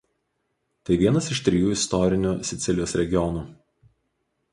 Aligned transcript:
Tai 0.89 0.95
vienas 1.01 1.27
iš 1.35 1.41
trijų 1.49 1.73
istorinių 1.75 2.31
Sicilijos 2.53 2.95
regionų. 3.01 3.45